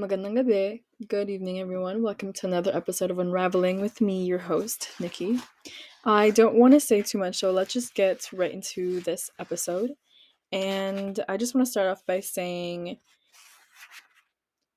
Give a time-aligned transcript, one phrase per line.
[0.00, 0.80] Magandang gabi.
[1.08, 2.02] Good evening, everyone.
[2.02, 5.38] Welcome to another episode of Unraveling with me, your host, Nikki.
[6.06, 9.90] I don't want to say too much, so let's just get right into this episode.
[10.52, 12.96] And I just want to start off by saying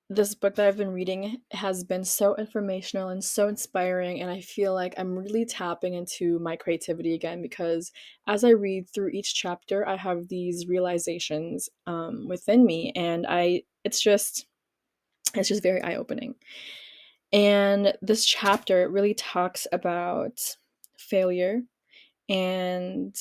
[0.10, 4.42] this book that I've been reading has been so informational and so inspiring, and I
[4.42, 7.94] feel like I'm really tapping into my creativity again because
[8.28, 13.64] as I read through each chapter, I have these realizations um, within me, and I
[13.86, 14.48] it's just
[15.34, 16.36] it's just very eye opening.
[17.32, 20.40] And this chapter really talks about
[20.98, 21.62] failure
[22.30, 23.16] and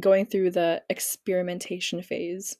[0.00, 2.56] going through the experimentation phase.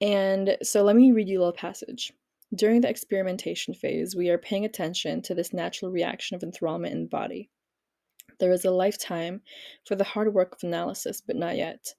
[0.00, 2.12] And so let me read you a little passage.
[2.54, 7.02] During the experimentation phase, we are paying attention to this natural reaction of enthrallment in
[7.02, 7.50] the body.
[8.38, 9.40] There is a lifetime
[9.84, 11.94] for the hard work of analysis, but not yet.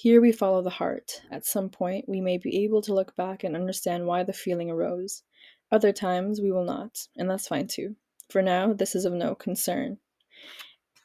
[0.00, 1.22] Here we follow the heart.
[1.28, 4.70] At some point, we may be able to look back and understand why the feeling
[4.70, 5.24] arose.
[5.72, 7.96] Other times, we will not, and that's fine too.
[8.30, 9.98] For now, this is of no concern.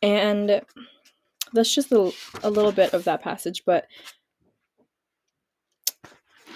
[0.03, 0.61] And
[1.53, 2.11] that's just a,
[2.43, 3.87] a little bit of that passage, but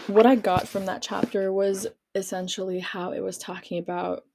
[0.06, 4.26] what I got from that chapter was essentially how it was talking about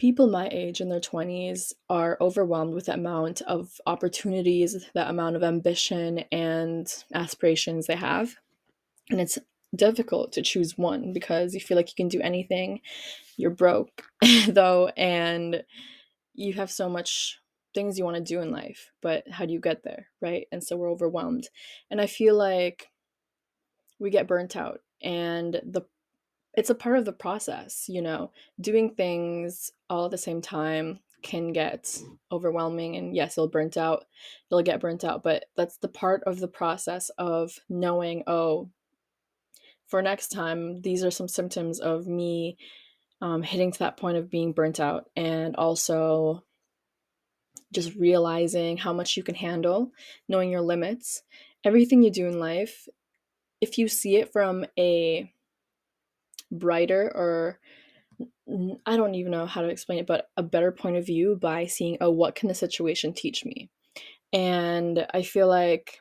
[0.00, 5.36] people my age in their 20s are overwhelmed with the amount of opportunities, the amount
[5.36, 8.34] of ambition and aspirations they have.
[9.10, 9.38] And it's
[9.76, 12.80] difficult to choose one because you feel like you can do anything.
[13.36, 14.04] You're broke,
[14.48, 15.64] though, and
[16.34, 17.38] you have so much
[17.74, 20.46] things you want to do in life, but how do you get there, right?
[20.50, 21.50] And so we're overwhelmed.
[21.90, 22.88] And I feel like
[23.98, 25.82] we get burnt out and the
[26.54, 28.32] it's a part of the process, you know.
[28.60, 32.00] Doing things all at the same time can get
[32.32, 34.04] overwhelming and yes, you'll burnt out.
[34.50, 38.70] You'll get burnt out, but that's the part of the process of knowing, oh,
[39.86, 42.56] for next time, these are some symptoms of me
[43.20, 46.44] um, hitting to that point of being burnt out and also
[47.72, 49.90] just realizing how much you can handle,
[50.28, 51.22] knowing your limits.
[51.64, 52.88] Everything you do in life,
[53.60, 55.32] if you see it from a
[56.50, 57.58] brighter or
[58.86, 61.66] I don't even know how to explain it, but a better point of view by
[61.66, 63.70] seeing, oh, what can the situation teach me?
[64.32, 66.00] And I feel like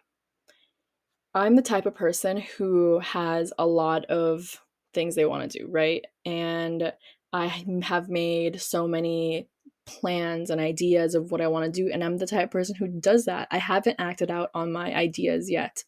[1.34, 4.62] I'm the type of person who has a lot of
[4.94, 6.04] things they want to do, right?
[6.26, 6.92] And
[7.32, 7.46] I
[7.84, 9.48] have made so many
[9.90, 11.92] plans and ideas of what I want to do.
[11.92, 13.48] And I'm the type of person who does that.
[13.52, 15.84] I haven't acted out on my ideas yet.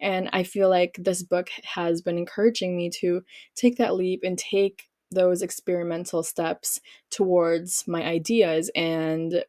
[0.00, 3.22] And I feel like this book has been encouraging me to
[3.54, 6.80] take that leap and take those experimental steps
[7.10, 9.44] towards my ideas and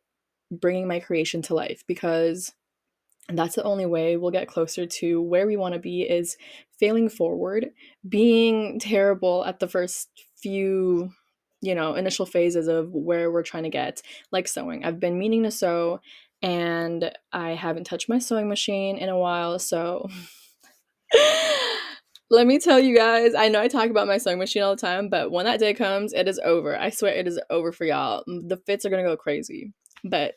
[0.52, 2.54] bringing my creation to life because
[3.30, 6.38] that's the only way we'll get closer to where we want to be is
[6.80, 7.72] failing forward
[8.08, 11.12] being terrible at the first few
[11.62, 14.02] you know, initial phases of where we're trying to get,
[14.32, 14.86] like sewing.
[14.86, 16.00] I've been meaning to sew
[16.42, 20.08] and I haven't touched my sewing machine in a while, so
[22.30, 24.82] let me tell you guys, I know I talk about my sewing machine all the
[24.82, 26.78] time, but when that day comes, it is over.
[26.78, 28.24] I swear it is over for y'all.
[28.28, 29.74] The fits are gonna go crazy.
[30.04, 30.36] But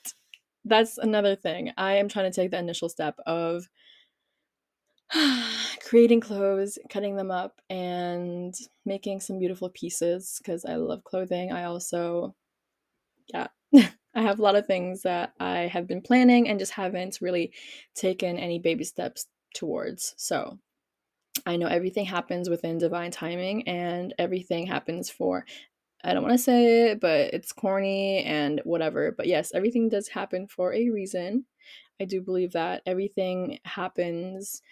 [0.64, 1.72] that's another thing.
[1.76, 3.64] I am trying to take the initial step of
[5.90, 8.54] creating clothes, cutting them up, and
[8.86, 11.50] making some beautiful pieces because I love clothing.
[11.50, 12.36] I also,
[13.34, 17.18] yeah, I have a lot of things that I have been planning and just haven't
[17.20, 17.52] really
[17.96, 20.14] taken any baby steps towards.
[20.16, 20.60] So
[21.44, 25.44] I know everything happens within divine timing and everything happens for
[26.04, 29.10] I don't want to say it, but it's corny and whatever.
[29.10, 31.46] But yes, everything does happen for a reason.
[32.00, 34.62] I do believe that everything happens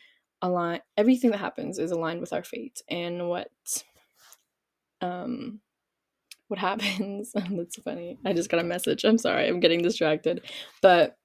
[0.42, 3.50] align everything that happens is aligned with our fate and what
[5.00, 5.60] um
[6.48, 7.32] what happens.
[7.50, 8.18] That's funny.
[8.24, 9.04] I just got a message.
[9.04, 9.48] I'm sorry.
[9.48, 10.42] I'm getting distracted.
[10.82, 11.16] But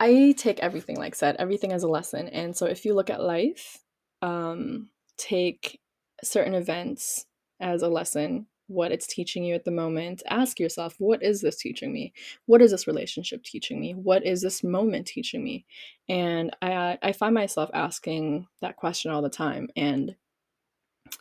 [0.00, 2.28] i take everything like said everything as a lesson.
[2.28, 3.78] And so if you look at life
[4.20, 5.80] um take
[6.24, 7.26] certain events
[7.60, 10.22] as a lesson what it's teaching you at the moment.
[10.28, 12.12] Ask yourself, what is this teaching me?
[12.46, 13.92] What is this relationship teaching me?
[13.94, 15.66] What is this moment teaching me?
[16.08, 19.68] And I I find myself asking that question all the time.
[19.76, 20.16] And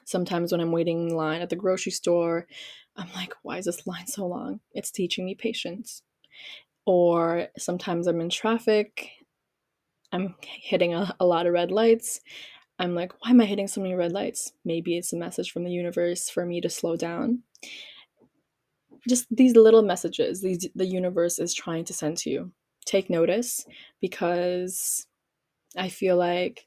[0.05, 2.47] sometimes when I'm waiting in line at the grocery store,
[2.95, 4.59] I'm like, why is this line so long?
[4.73, 6.03] It's teaching me patience.
[6.85, 9.09] Or sometimes I'm in traffic,
[10.11, 12.21] I'm hitting a, a lot of red lights,
[12.81, 14.54] I'm like, why am I hitting so many red lights?
[14.66, 17.44] Maybe it's a message from the universe for me to slow down.
[19.07, 22.51] Just these little messages these the universe is trying to send to you.
[22.86, 23.66] Take notice
[24.01, 25.06] because
[25.78, 26.66] I feel like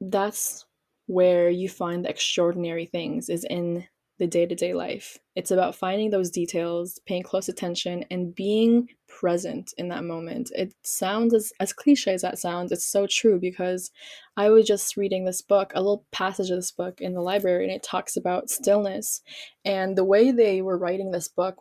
[0.00, 0.64] that's
[1.06, 3.84] where you find the extraordinary things is in
[4.18, 5.18] the day to day life.
[5.34, 8.88] It's about finding those details, paying close attention, and being
[9.18, 10.50] present in that moment.
[10.54, 13.90] It sounds as, as cliche as that sounds, it's so true because
[14.36, 17.64] I was just reading this book, a little passage of this book in the library,
[17.64, 19.22] and it talks about stillness.
[19.64, 21.58] And the way they were writing this book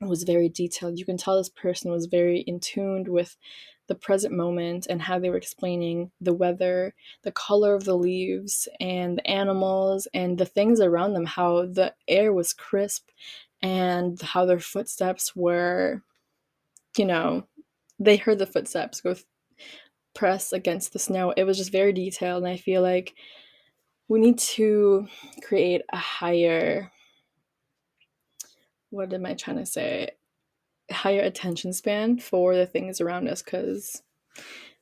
[0.00, 0.98] was very detailed.
[0.98, 3.36] You can tell this person was very in tuned with
[3.86, 8.68] the present moment and how they were explaining the weather, the color of the leaves,
[8.80, 13.08] and the animals and the things around them, how the air was crisp
[13.62, 16.02] and how their footsteps were,
[16.98, 17.46] you know,
[17.98, 19.26] they heard the footsteps go th-
[20.14, 21.32] press against the snow.
[21.36, 23.14] It was just very detailed, and I feel like
[24.08, 25.06] we need to
[25.42, 26.90] create a higher
[28.90, 30.10] what am I trying to say?
[30.90, 34.02] higher attention span for the things around us because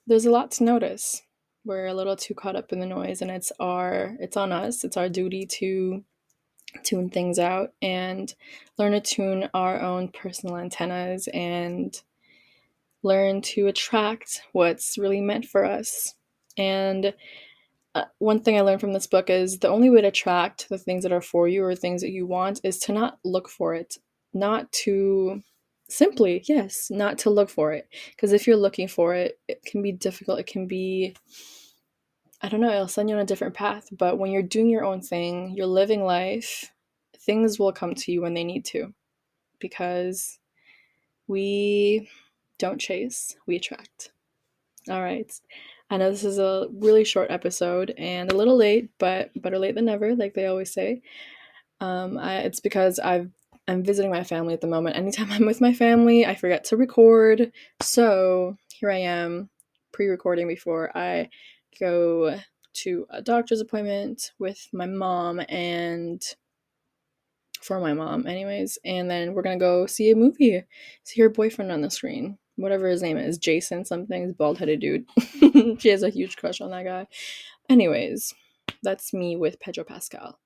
[0.07, 1.23] there's a lot to notice.
[1.65, 4.85] We're a little too caught up in the noise and it's our it's on us.
[4.85, 6.05] It's our duty to
[6.83, 8.35] tune things out and
[8.79, 12.01] learn to tune our own personal antennas and
[13.03, 16.15] learn to attract what's really meant for us.
[16.57, 17.15] And
[17.95, 20.79] uh, one thing I learned from this book is the only way to attract the
[20.79, 23.75] things that are for you or things that you want is to not look for
[23.75, 23.99] it,
[24.33, 25.43] not to
[25.93, 27.87] simply yes not to look for it.
[28.11, 30.41] Because if you're looking for it it can be difficult.
[30.41, 31.15] It can be
[32.43, 34.85] i don't know it'll send you on a different path but when you're doing your
[34.85, 36.73] own thing you're living life
[37.19, 38.93] things will come to you when they need to
[39.59, 40.39] because
[41.29, 42.09] we
[42.59, 44.11] don't chase we attract
[44.91, 45.41] all right
[45.91, 49.75] i know this is a really short episode and a little late but better late
[49.75, 51.01] than never like they always say
[51.83, 53.29] um, I, it's because I've
[53.69, 54.97] I'm visiting my family at the moment.
[54.97, 57.53] Anytime I'm with my family, I forget to record.
[57.81, 59.51] So here I am,
[59.93, 61.29] pre recording before I
[61.79, 62.39] go
[62.75, 66.23] to a doctor's appointment with my mom and
[67.61, 68.79] for my mom, anyways.
[68.85, 70.65] And then we're gonna go see a movie,
[71.05, 75.07] see her boyfriend on the screen, whatever his name is, Jason something, bald headed dude.
[75.81, 77.07] she has a huge crush on that guy.
[77.69, 78.35] Anyways,
[78.83, 80.39] that's me with Pedro Pascal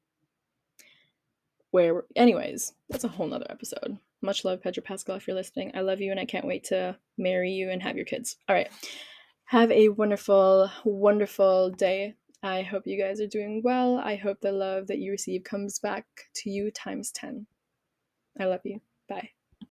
[1.77, 5.81] where anyways that's a whole nother episode much love pedro pascal if you're listening i
[5.81, 8.71] love you and i can't wait to marry you and have your kids all right
[9.47, 12.15] have a wonderful wonderful day.
[12.43, 13.99] I hope you guys are doing well.
[13.99, 16.07] I hope the love that you receive comes back
[16.37, 17.47] to you times 10
[18.41, 18.81] i love you.
[19.09, 19.36] Bye